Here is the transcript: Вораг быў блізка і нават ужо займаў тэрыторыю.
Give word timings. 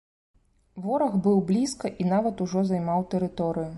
Вораг 0.85 1.13
быў 1.27 1.37
блізка 1.51 1.91
і 2.05 2.07
нават 2.15 2.43
ужо 2.47 2.67
займаў 2.71 3.07
тэрыторыю. 3.13 3.69